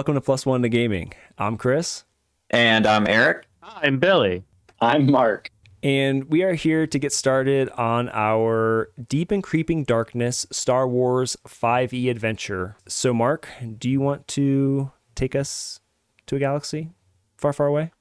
[0.00, 1.12] welcome to Plus One to Gaming.
[1.36, 2.04] I'm Chris.
[2.48, 3.44] And I'm Eric.
[3.62, 4.44] I'm Billy.
[4.80, 5.50] I'm Mark.
[5.82, 11.36] And we are here to get started on our Deep and Creeping Darkness Star Wars
[11.46, 12.78] 5e adventure.
[12.88, 13.46] So, Mark,
[13.78, 15.80] do you want to take us
[16.28, 16.88] to a galaxy
[17.36, 17.92] far, far away?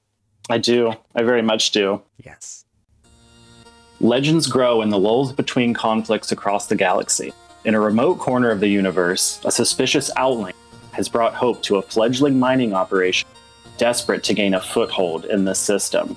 [0.50, 0.93] I do.
[1.16, 2.02] I very much do.
[2.18, 2.64] Yes.
[4.00, 7.34] Legends grow in the lulls between conflicts across the galaxy.
[7.66, 10.54] In a remote corner of the universe, a suspicious outling
[10.92, 13.28] has brought hope to a fledgling mining operation
[13.78, 16.15] desperate to gain a foothold in the system.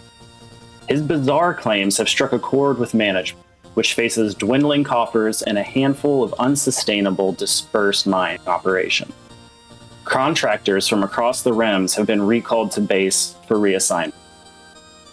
[0.88, 5.62] His bizarre claims have struck a chord with management, which faces dwindling coffers and a
[5.62, 9.14] handful of unsustainable dispersed mine operations.
[10.04, 14.12] Contractors from across the rims have been recalled to base for reassignment.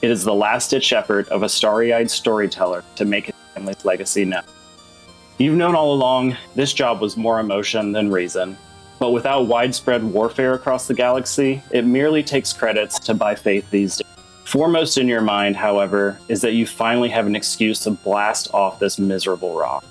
[0.01, 3.85] It is the last ditch effort of a starry eyed storyteller to make his family's
[3.85, 4.43] legacy known.
[5.37, 8.57] You've known all along this job was more emotion than reason,
[8.99, 13.97] but without widespread warfare across the galaxy, it merely takes credits to buy faith these
[13.97, 14.07] days.
[14.43, 18.79] Foremost in your mind, however, is that you finally have an excuse to blast off
[18.79, 19.85] this miserable rock.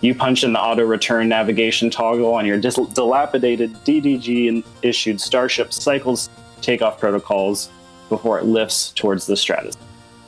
[0.00, 5.72] You punch in the auto return navigation toggle on your dis- dilapidated DDG issued Starship
[5.72, 6.28] cycles
[6.60, 7.70] takeoff protocols
[8.08, 9.76] before it lifts towards the stratus.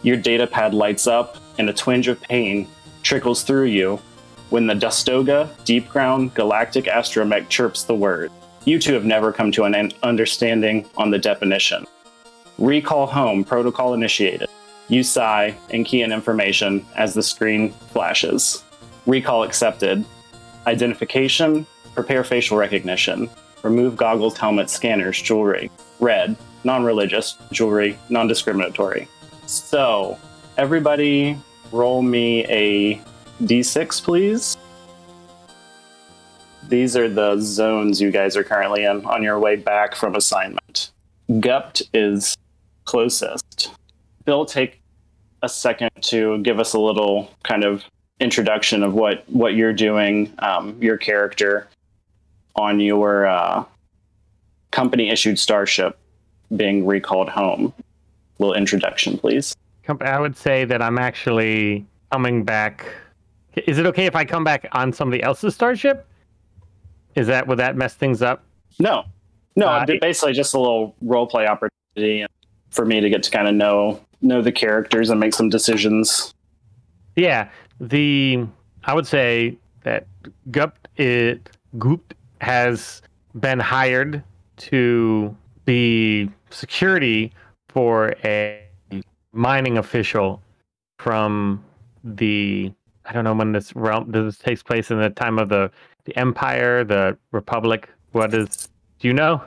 [0.03, 2.69] Your data pad lights up, and a twinge of pain
[3.03, 4.01] trickles through you
[4.51, 8.31] when the Dastoga Deep Ground Galactic Astromech chirps the word.
[8.65, 11.87] You two have never come to an understanding on the definition.
[12.59, 14.49] Recall home protocol initiated.
[14.89, 18.65] You sigh and key in information as the screen flashes.
[19.07, 20.05] Recall accepted.
[20.67, 23.31] Identification, prepare facial recognition.
[23.63, 25.71] Remove goggles, helmets, scanners, jewelry.
[26.01, 29.09] Red, non religious, jewelry, non discriminatory.
[29.47, 30.19] So,
[30.57, 31.39] everybody
[31.73, 33.01] roll me a
[33.43, 34.57] d6, please.
[36.69, 40.91] These are the zones you guys are currently in on your way back from assignment.
[41.31, 42.37] Gupt is
[42.85, 43.73] closest.
[44.25, 44.81] Bill, take
[45.43, 47.85] a second to give us a little kind of
[48.21, 51.69] introduction of what what you're doing, um, your character
[52.57, 53.65] on your uh,
[54.71, 55.97] company issued starship
[56.57, 57.73] being recalled home.
[58.39, 59.55] Little introduction, please.
[60.01, 62.87] I would say that I'm actually coming back.
[63.67, 66.07] Is it okay if I come back on somebody else's starship?
[67.15, 68.45] Is that would that mess things up?
[68.79, 69.05] No,
[69.57, 69.67] no.
[69.67, 72.27] Uh, basically, just a little role play opportunity
[72.71, 76.35] for me to get to kind of know know the characters and make some decisions.
[77.17, 77.49] Yeah,
[77.81, 78.47] the
[78.85, 80.07] I would say that
[80.51, 81.49] Gup it
[82.41, 83.03] has
[83.39, 84.23] been hired
[84.57, 87.33] to be security
[87.69, 88.63] for a
[89.33, 90.43] mining official
[90.99, 91.65] from
[92.05, 92.73] the
[93.09, 95.71] I don't know when this realm this takes place in the time of the
[96.05, 97.89] the Empire, the Republic.
[98.13, 99.43] What is do you know?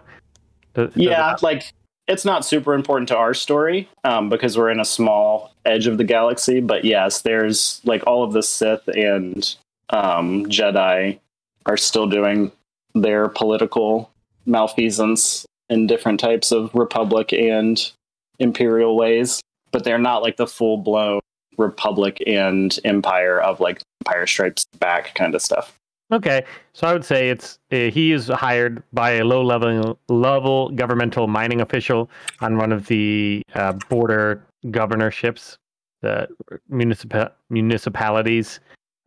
[0.73, 1.71] Does, yeah, does like
[2.07, 5.97] it's not super important to our story um, because we're in a small edge of
[5.97, 6.59] the galaxy.
[6.59, 9.55] But yes, there's like all of the Sith and
[9.91, 11.19] um, Jedi
[11.65, 12.51] are still doing
[12.95, 14.11] their political
[14.45, 17.91] malfeasance in different types of Republic and
[18.39, 19.39] Imperial ways,
[19.71, 21.21] but they're not like the full blown
[21.61, 25.77] Republic and Empire of like Empire Strikes Back kind of stuff.
[26.11, 30.69] Okay, so I would say it's uh, he is hired by a low level level
[30.71, 32.09] governmental mining official
[32.41, 35.57] on one of the uh, border governorships,
[36.01, 36.27] the
[36.67, 38.59] municipal municipalities,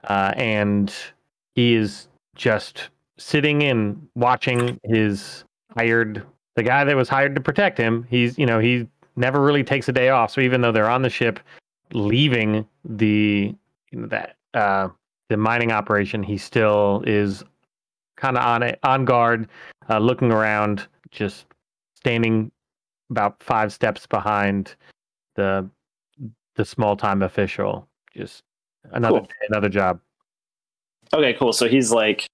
[0.04, 0.94] uh, and
[1.54, 2.88] he is just
[3.18, 5.44] sitting and watching his
[5.76, 6.24] hired
[6.56, 8.06] the guy that was hired to protect him.
[8.08, 10.30] He's you know he never really takes a day off.
[10.30, 11.38] So even though they're on the ship,
[11.92, 13.54] leaving the
[13.90, 14.88] you know, that uh,
[15.28, 17.44] the mining operation, he still is
[18.16, 19.48] kind of on it, on guard,
[19.88, 21.46] uh, looking around, just
[21.94, 22.50] standing
[23.10, 24.74] about five steps behind
[25.36, 25.68] the
[26.56, 27.88] the small time official.
[28.16, 28.42] Just
[28.92, 29.28] another cool.
[29.48, 30.00] another job.
[31.12, 31.52] Okay, cool.
[31.52, 32.26] So he's like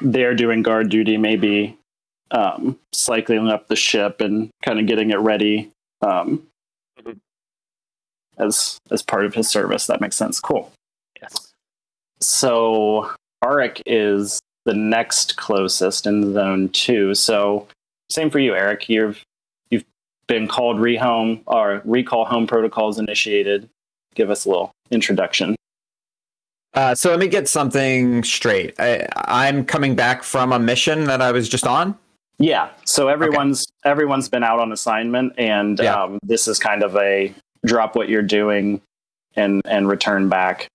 [0.00, 1.78] there doing guard duty, maybe
[2.30, 5.70] um, cycling up the ship and kind of getting it ready
[6.02, 6.46] um.
[8.38, 9.86] As as part of his service.
[9.86, 10.40] That makes sense.
[10.40, 10.72] Cool.
[11.20, 11.52] Yes.
[12.20, 13.10] So
[13.42, 17.14] Arik is the next closest in zone two.
[17.14, 17.66] So
[18.10, 18.88] same for you, Eric.
[18.88, 19.22] You've
[19.70, 19.84] you've
[20.26, 23.68] been called rehome or recall home protocols initiated.
[24.14, 25.56] Give us a little introduction.
[26.74, 28.74] Uh, so let me get something straight.
[28.80, 31.96] I, I'm coming back from a mission that I was just on.
[32.38, 32.70] Yeah.
[32.84, 33.90] So everyone's okay.
[33.90, 36.02] everyone's been out on assignment, and yeah.
[36.02, 37.32] um, this is kind of a
[37.64, 38.80] drop what you're doing
[39.36, 40.68] and and return back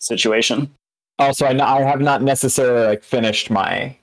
[0.00, 0.70] situation.
[1.18, 3.96] Also, I, I have not necessarily like finished my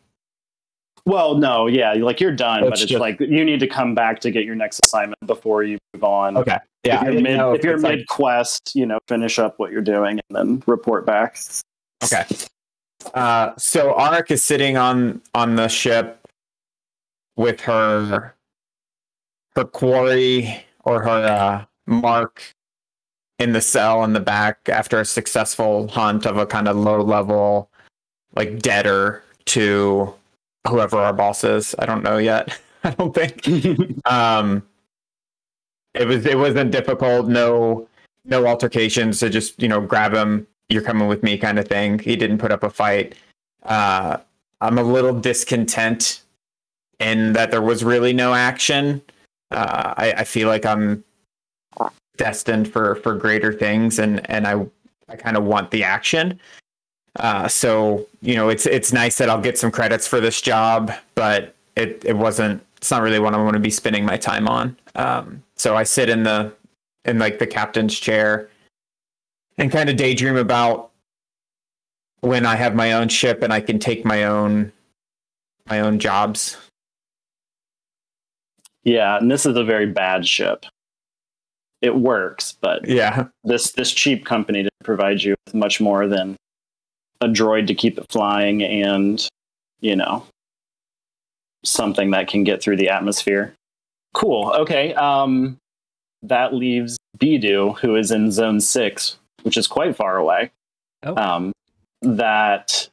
[1.05, 3.95] Well, no, yeah, like you're done, It's but it's just- like you need to come
[3.95, 6.35] back to get your next assignment before you move on.
[6.37, 6.57] Okay.
[6.83, 7.05] Yeah.
[7.07, 9.81] if you're mid, if you're it's like- mid quest, you know, finish up what you're
[9.81, 11.37] doing and then report back.
[12.03, 12.25] Okay.
[13.13, 16.19] Uh, so Arik is sitting on on the ship
[17.37, 18.33] with her
[19.55, 22.43] her quarry or her uh, mark
[23.39, 27.01] in the cell in the back after a successful hunt of a kind of low
[27.01, 27.69] level
[28.35, 30.13] like debtor to
[30.67, 31.75] whoever our boss is.
[31.79, 32.57] I don't know yet.
[32.83, 33.47] I don't think.
[34.05, 34.63] um
[35.95, 37.87] it was it wasn't difficult no
[38.25, 41.97] no altercations to just you know grab him you're coming with me kind of thing
[41.97, 43.15] he didn't put up a fight
[43.63, 44.17] uh
[44.61, 46.21] i'm a little discontent
[46.99, 49.01] in that there was really no action
[49.51, 51.03] uh i, I feel like i'm
[52.17, 54.65] destined for for greater things and and i
[55.09, 56.39] i kind of want the action.
[57.17, 60.91] Uh so you know it's it's nice that i'll get some credits for this job
[61.15, 64.47] but it it wasn't it's not really what i want to be spending my time
[64.47, 64.75] on.
[64.95, 66.51] Um so i sit in the
[67.05, 68.49] in like the captain's chair
[69.57, 70.91] and kind of daydream about
[72.21, 74.71] when i have my own ship and i can take my own
[75.67, 76.57] my own jobs.
[78.83, 80.65] Yeah, and this is a very bad ship.
[81.85, 83.27] It works, but yeah.
[83.43, 86.35] this this cheap company didn't provide you with much more than
[87.21, 89.29] a droid to keep it flying and
[89.81, 90.25] you know
[91.63, 93.53] something that can get through the atmosphere.
[94.15, 94.51] Cool.
[94.57, 95.57] Okay um
[96.23, 100.49] that leaves bidu who is in zone six which is quite far away.
[101.03, 101.15] Oh.
[101.15, 101.53] um
[102.01, 102.89] that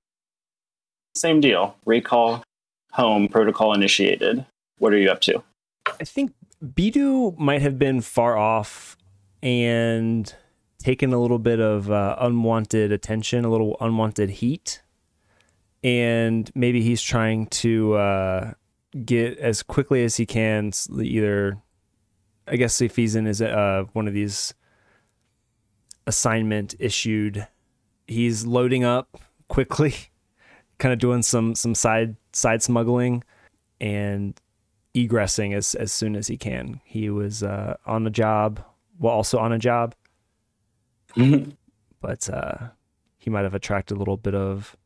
[1.16, 1.76] same deal.
[1.86, 2.44] Recall
[2.90, 4.44] home protocol initiated.
[4.80, 5.42] What are you up to?
[5.98, 8.96] I think Bidu might have been far off
[9.42, 10.32] and
[10.78, 14.82] taken a little bit of uh, unwanted attention, a little unwanted heat.
[15.82, 18.52] And maybe he's trying to uh,
[19.04, 21.58] get as quickly as he can, either,
[22.46, 24.54] I guess, if he's in his, uh, one of these
[26.06, 27.48] assignment issued,
[28.06, 29.94] he's loading up quickly,
[30.78, 33.24] kind of doing some, some side, side smuggling.
[33.80, 34.40] And
[34.94, 36.80] egressing as as soon as he can.
[36.84, 38.64] He was uh, on the job,
[38.98, 39.94] well, also on a job,
[42.00, 42.68] but uh,
[43.18, 44.76] he might have attracted a little bit of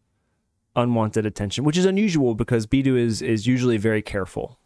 [0.75, 4.58] unwanted attention, which is unusual because Bidu is is usually very careful.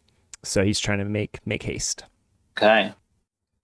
[0.43, 2.03] So he's trying to make make haste.
[2.57, 2.93] Okay.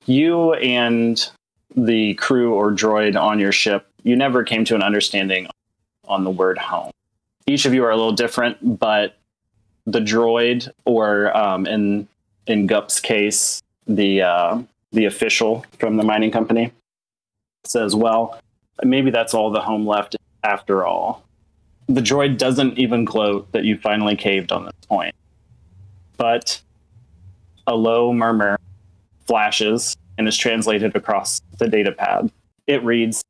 [0.05, 1.29] You and
[1.75, 5.47] the crew or droid on your ship, you never came to an understanding
[6.05, 6.91] on the word home.
[7.45, 9.17] Each of you are a little different, but
[9.87, 12.07] the droid, or um, in
[12.45, 14.61] in Gup's case, the uh,
[14.91, 16.71] the official from the mining company,
[17.63, 18.39] says, "Well,
[18.83, 21.23] maybe that's all the home left after all."
[21.87, 25.15] The droid doesn't even gloat that you finally caved on this point,
[26.17, 26.61] but
[27.65, 28.59] a low murmur
[29.25, 32.29] flashes and is translated across the data pad.
[32.65, 33.23] It reads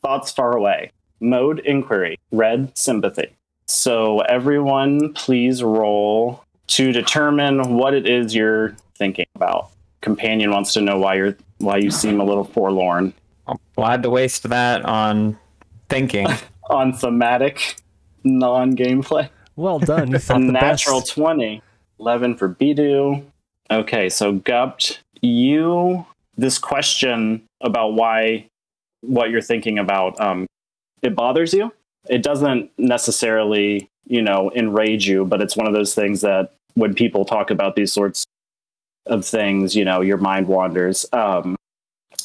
[0.00, 3.34] Thoughts far away, mode inquiry, red sympathy.
[3.66, 9.70] So, everyone, please roll to determine what it is you're thinking about.
[10.00, 13.14] Companion wants to know why you're why you seem a little forlorn
[13.46, 15.38] i'm glad to waste that on
[15.88, 16.26] thinking
[16.70, 17.76] on thematic
[18.24, 19.28] non-gameplay.
[19.56, 20.08] Well done.
[20.08, 21.12] You A thought the natural best.
[21.12, 21.62] 20.
[22.00, 23.24] 11 for Bidu.
[23.70, 28.46] Okay, so Gupt, you, this question about why,
[29.02, 30.46] what you're thinking about, um,
[31.02, 31.72] it bothers you.
[32.08, 36.94] It doesn't necessarily, you know, enrage you, but it's one of those things that when
[36.94, 38.24] people talk about these sorts
[39.06, 41.06] of things, you know, your mind wanders.
[41.12, 41.56] Um,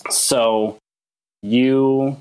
[0.09, 0.77] so
[1.41, 2.17] you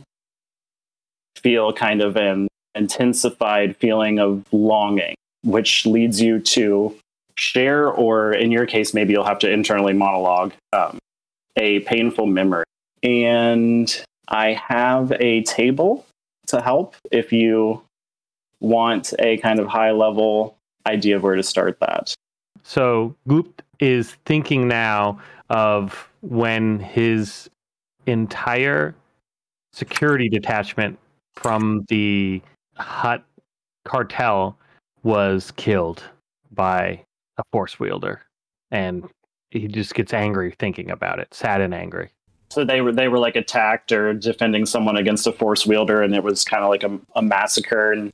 [1.37, 6.97] feel kind of an intensified feeling of longing, which leads you to
[7.37, 10.99] share, or in your case, maybe you'll have to internally monologue um,
[11.57, 12.65] a painful memory.
[13.03, 16.05] And I have a table
[16.49, 17.83] to help if you
[18.61, 22.14] want a kind of high level idea of where to start that.
[22.64, 27.49] So Goop is thinking now of when his
[28.07, 28.95] entire
[29.73, 30.99] security detachment
[31.37, 32.43] from the
[32.76, 33.25] Hutt
[33.85, 34.59] cartel
[35.02, 36.02] was killed
[36.52, 37.00] by
[37.37, 38.23] a force wielder,
[38.71, 39.09] and
[39.50, 42.11] he just gets angry thinking about it, sad and angry.
[42.50, 46.14] So they were they were like attacked or defending someone against a force wielder, and
[46.14, 47.93] it was kind of like a, a massacre.
[47.93, 48.12] And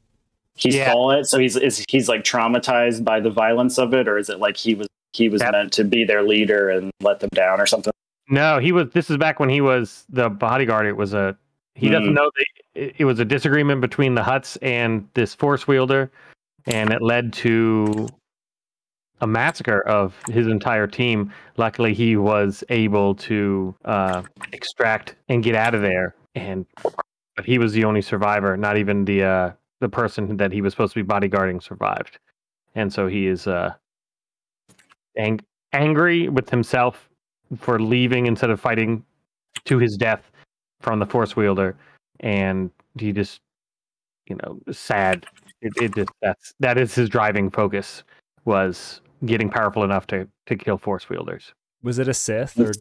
[0.56, 0.92] he Yeah.
[0.92, 4.28] saw it, so he's is he's like traumatized by the violence of it, or is
[4.28, 5.52] it like he was he was Yep.
[5.52, 7.92] meant to be their leader and let them down or something?
[8.28, 8.90] No, he was.
[8.90, 10.86] This is back when he was the bodyguard.
[10.86, 11.36] It was a.
[11.76, 12.14] He doesn't Hmm.
[12.14, 16.10] know that it, it was a disagreement between the Hutts and this force wielder,
[16.66, 18.08] and it led to
[19.20, 21.32] a massacre of his entire team.
[21.56, 26.66] Luckily, he was able to uh, extract and get out of there, and
[27.36, 28.56] but he was the only survivor.
[28.56, 32.18] Not even the uh, the person that he was supposed to be bodyguarding survived,
[32.74, 33.74] and so he is uh,
[35.16, 37.08] ang- angry with himself
[37.58, 39.04] for leaving instead of fighting
[39.64, 40.30] to his death
[40.80, 41.76] from the force wielder,
[42.20, 43.40] and he just
[44.26, 45.26] you know sad.
[45.62, 48.02] It, it just that's that is his driving focus
[48.44, 51.54] was getting powerful enough to to kill force wielders.
[51.82, 52.72] Was it a Sith or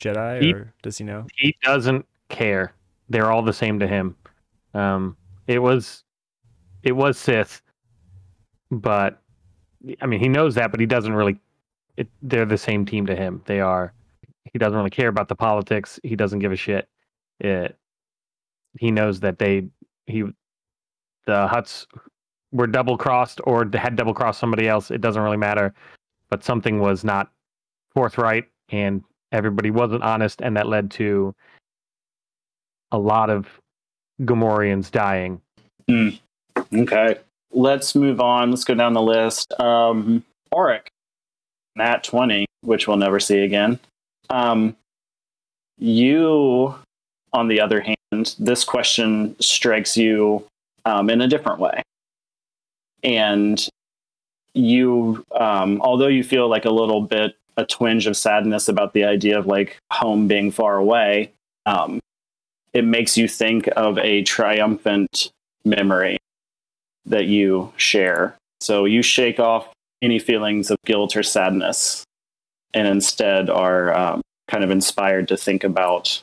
[0.00, 1.26] Jedi, He- or does he know?
[1.36, 2.74] He doesn't care.
[3.08, 4.16] They're all the same to him.
[4.74, 6.04] Um, it was
[6.82, 7.62] it was Sith,
[8.70, 9.20] but
[10.00, 11.38] I mean he knows that, but he doesn't really.
[11.96, 13.42] It, they're the same team to him.
[13.46, 13.92] They are.
[14.50, 16.00] He doesn't really care about the politics.
[16.02, 16.88] He doesn't give a shit.
[17.38, 17.76] It,
[18.78, 19.68] he knows that they
[20.06, 20.22] he
[21.26, 21.86] the Hutts
[22.52, 24.90] were double crossed or had double crossed somebody else.
[24.90, 25.74] It doesn't really matter,
[26.28, 27.30] but something was not
[27.94, 31.34] forthright, and everybody wasn't honest, and that led to
[32.92, 33.48] a lot of
[34.20, 35.40] Gamorreans dying.
[36.74, 37.16] Okay.
[37.50, 38.50] Let's move on.
[38.50, 39.58] Let's go down the list.
[39.60, 40.88] Um, Auric,
[41.76, 43.78] Nat 20, which we'll never see again.
[44.30, 44.76] Um,
[45.78, 46.74] you,
[47.32, 50.44] on the other hand, this question strikes you
[50.84, 51.82] um, in a different way.
[53.02, 53.66] And
[54.54, 59.04] you, um, although you feel like a little bit a twinge of sadness about the
[59.04, 61.32] idea of like home being far away,
[61.66, 62.00] um,
[62.72, 65.30] it makes you think of a triumphant
[65.64, 66.18] memory
[67.04, 68.36] that you share.
[68.60, 69.68] So you shake off
[70.00, 72.04] any feelings of guilt or sadness
[72.74, 76.22] and instead are um, kind of inspired to think about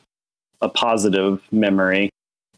[0.62, 2.10] a positive memory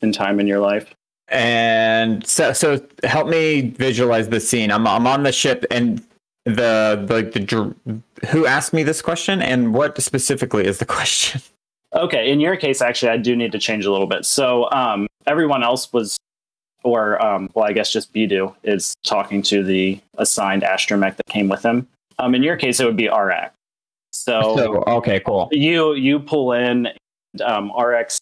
[0.02, 0.94] in time in your life.
[1.32, 4.72] And so, so help me visualize the scene.
[4.72, 6.00] I'm I'm on the ship, and
[6.46, 11.42] the the the who asked me this question, and what specifically is the question?
[11.94, 14.26] Okay, in your case, actually, I do need to change a little bit.
[14.26, 16.18] So um, everyone else was,
[16.84, 21.50] or um, well, I guess just Bidu is talking to the assigned astromech that came
[21.50, 21.88] with him.
[22.20, 23.52] Um, in your case, it would be RX.
[24.14, 25.50] So, So okay, cool.
[25.52, 26.90] you you pull in,
[27.44, 28.20] um, RX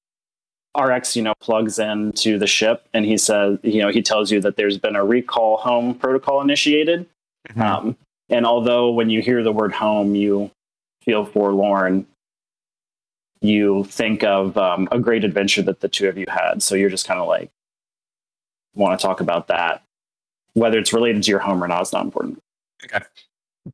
[0.79, 4.39] RX you know plugs into the ship, and he says you know he tells you
[4.41, 7.05] that there's been a recall home protocol initiated.
[7.49, 7.61] Mhm.
[7.61, 7.97] Um,
[8.29, 10.51] and although when you hear the word home, you
[11.01, 12.05] feel forlorn,
[13.41, 16.61] you think of um, a great adventure that the two of you had.
[16.61, 17.49] So you're just kind of like,
[18.75, 19.81] want to talk about that.
[20.53, 22.39] Whether it's related to your home or not, it's not important.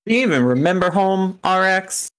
[0.06, 2.10] Do you even remember home, RX?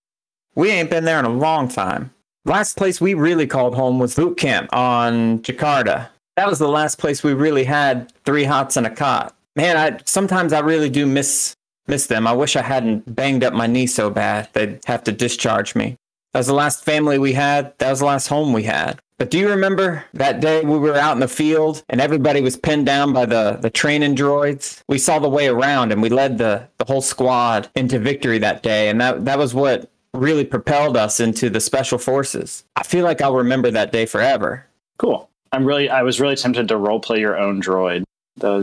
[0.54, 2.10] We ain't been there in a long time.
[2.46, 6.06] Last place we really called home was boot camp on Jakarta.
[6.36, 9.34] That was the last place we really had three hots and a cot.
[9.56, 11.56] Man, I sometimes I really do miss
[11.88, 12.24] miss them.
[12.24, 15.96] I wish I hadn't banged up my knee so bad they'd have to discharge me.
[16.34, 17.76] That was the last family we had.
[17.78, 19.00] That was the last home we had.
[19.18, 22.56] But do you remember that day we were out in the field and everybody was
[22.56, 24.82] pinned down by the, the training droids?
[24.88, 28.62] We saw the way around and we led the, the whole squad into victory that
[28.62, 28.88] day.
[28.88, 32.64] And that, that was what really propelled us into the special forces.
[32.76, 34.66] I feel like I'll remember that day forever.
[34.98, 35.28] Cool.
[35.52, 38.04] I'm really, I was really tempted to roleplay your own droid.
[38.36, 38.62] The,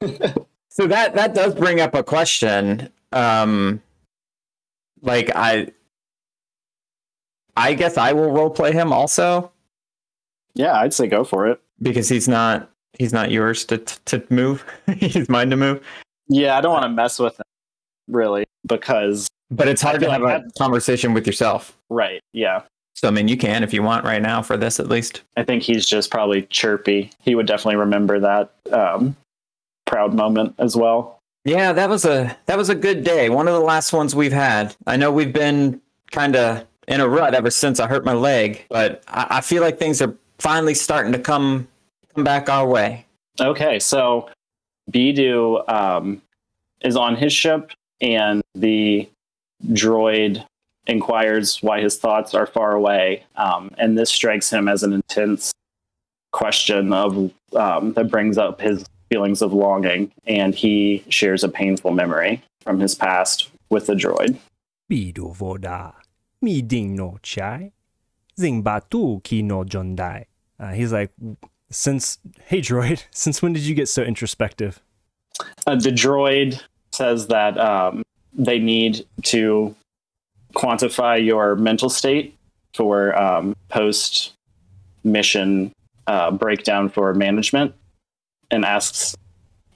[0.70, 2.90] So that, that does bring up a question.
[3.12, 3.80] Um,
[5.02, 5.68] like I,
[7.56, 9.52] I guess I will roleplay him also.
[10.54, 11.60] yeah, I'd say go for it.
[11.80, 14.64] because he's not he's not yours to to move.
[14.96, 15.80] he's mine to move.
[16.26, 17.44] Yeah, I don't want to mess with him,
[18.08, 21.76] really, because But it's hard to have a conversation with yourself.
[21.90, 22.62] right, yeah.
[22.94, 25.22] So I mean, you can if you want right now for this at least.
[25.36, 27.10] I think he's just probably chirpy.
[27.20, 29.16] He would definitely remember that um,
[29.84, 31.18] proud moment as well.
[31.44, 33.28] Yeah, that was a that was a good day.
[33.28, 34.74] One of the last ones we've had.
[34.86, 35.80] I know we've been
[36.10, 39.62] kind of in a rut ever since I hurt my leg, but I, I feel
[39.62, 41.68] like things are finally starting to come
[42.14, 43.04] come back our way.
[43.40, 44.30] Okay, so
[44.90, 46.22] Bidu um,
[46.80, 49.08] is on his ship, and the
[49.68, 50.44] droid
[50.86, 55.52] inquires why his thoughts are far away, um, and this strikes him as an intense
[56.32, 61.92] question of um, that brings up his feelings of longing, and he shares a painful
[61.92, 64.36] memory from his past with the droid.
[64.90, 65.94] Bido voda,
[66.42, 67.72] mi ding no chai,
[68.38, 70.26] zing batu ki no jondai.
[70.58, 71.10] Uh, he's like,
[71.70, 74.80] since, hey droid, since when did you get so introspective?
[75.66, 76.60] Uh, the droid
[76.92, 78.02] says that um,
[78.34, 79.74] they need to
[80.54, 82.36] quantify your mental state
[82.74, 84.32] for um, post
[85.04, 85.72] mission
[86.06, 87.74] uh, breakdown for management
[88.50, 89.16] and asks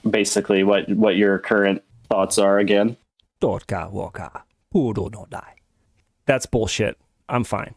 [0.09, 2.97] basically what, what your current thoughts are again.
[6.27, 6.99] That's bullshit.
[7.29, 7.75] I'm fine.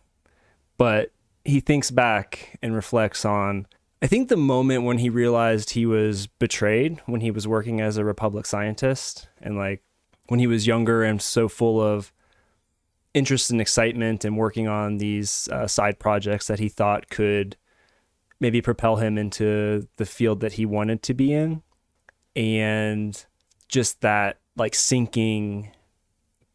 [0.77, 1.11] But
[1.45, 3.67] he thinks back and reflects on,
[4.01, 7.97] I think, the moment when he realized he was betrayed when he was working as
[7.97, 9.81] a Republic scientist and like
[10.27, 12.13] when he was younger and so full of
[13.13, 17.57] interest and excitement and working on these uh, side projects that he thought could
[18.39, 21.61] maybe propel him into the field that he wanted to be in.
[22.35, 23.23] And
[23.67, 25.71] just that like sinking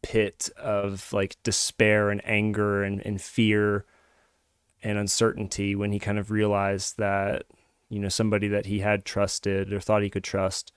[0.01, 3.85] pit of like despair and anger and, and fear
[4.83, 7.43] and uncertainty when he kind of realized that
[7.89, 10.71] you know somebody that he had trusted or thought he could trust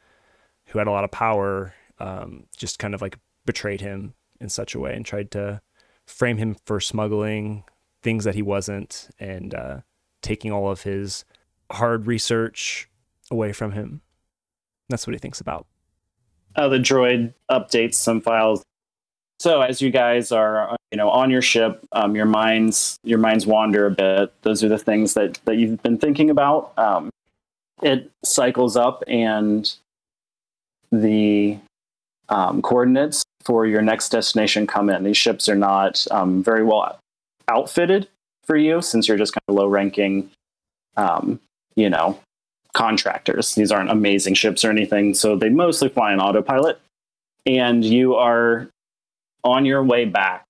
[0.67, 4.75] who had a lot of power um, just kind of like betrayed him in such
[4.75, 5.61] a way and tried to
[6.07, 7.65] frame him for smuggling
[8.03, 9.81] things that he wasn't and uh,
[10.23, 11.25] taking all of his
[11.71, 12.89] hard research
[13.31, 14.01] away from him
[14.89, 15.67] that's what he thinks about
[16.57, 18.65] uh, the droid updates some files
[19.41, 23.47] so as you guys are, you know, on your ship, um, your minds your minds
[23.47, 24.35] wander a bit.
[24.43, 26.75] Those are the things that that you've been thinking about.
[26.77, 27.09] Um,
[27.83, 29.75] it cycles up, and
[30.93, 31.57] the
[32.31, 35.05] um, coordinates for your next destination come in.
[35.05, 36.99] These ships are not um, very well
[37.49, 38.09] outfitted
[38.45, 40.31] for you, since you're just kind of low ranking,
[40.97, 41.41] um,
[41.77, 42.19] you know,
[42.73, 43.55] contractors.
[43.55, 46.81] These aren't amazing ships or anything, so they mostly fly in autopilot.
[47.47, 48.69] And you are
[49.45, 50.45] on your way back.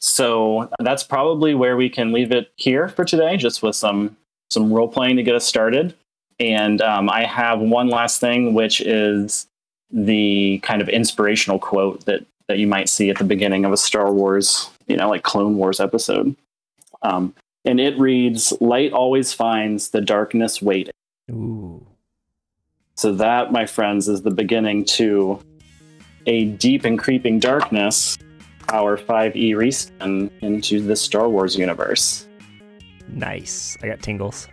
[0.00, 4.16] So that's probably where we can leave it here for today, just with some
[4.50, 5.94] some role playing to get us started.
[6.38, 9.46] And um, I have one last thing, which is
[9.92, 13.76] the kind of inspirational quote that that you might see at the beginning of a
[13.76, 16.34] Star Wars, you know, like Clone Wars episode.
[17.02, 17.34] Um,
[17.64, 20.92] and it reads, "Light always finds the darkness waiting."
[21.30, 21.86] Ooh.
[22.94, 25.40] So that, my friends, is the beginning to
[26.26, 28.18] a deep and creeping darkness,
[28.68, 32.28] our 5e reskin into the Star Wars universe.
[33.08, 33.76] Nice.
[33.82, 34.48] I got tingles.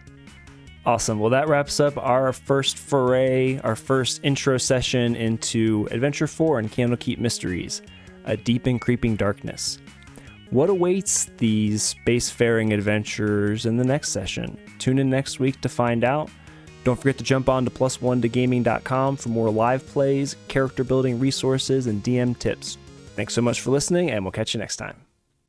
[0.85, 1.19] Awesome.
[1.19, 6.71] Well, that wraps up our first foray, our first intro session into Adventure 4 and
[6.71, 7.81] Candlekeep Mysteries,
[8.25, 9.79] A Deep and Creeping Darkness.
[10.51, 14.57] What awaits these spacefaring adventurers in the next session?
[14.79, 16.31] Tune in next week to find out.
[16.83, 22.01] Don't forget to jump on to plus1togaming.com for more live plays, character building resources, and
[22.03, 22.77] DM tips.
[23.15, 25.08] Thanks so much for listening, and we'll catch you next time.